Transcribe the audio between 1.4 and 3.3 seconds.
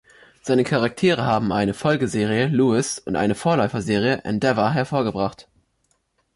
eine Folgeserie, „Lewis“, und